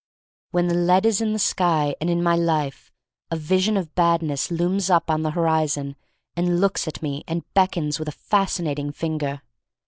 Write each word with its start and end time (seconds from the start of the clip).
When 0.49 0.67
the 0.67 0.73
lead 0.73 1.05
is 1.05 1.21
in 1.21 1.31
the 1.31 1.37
sky 1.37 1.95
and 2.01 2.09
in 2.09 2.23
my 2.23 2.35
life, 2.35 2.91
a 3.29 3.35
vision 3.35 3.77
of 3.77 3.93
Badness 3.93 4.49
looms 4.49 4.89
up 4.89 5.11
on 5.11 5.21
the 5.21 5.29
horizon 5.29 5.95
and 6.35 6.59
looks 6.59 6.87
at 6.87 7.03
me 7.03 7.23
and 7.27 7.43
beckons 7.53 7.99
with 7.99 8.07
a 8.07 8.11
fascinating 8.13 8.91
finger. 8.91 9.43